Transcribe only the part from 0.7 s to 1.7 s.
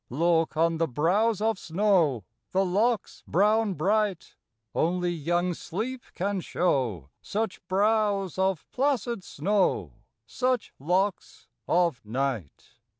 the brows of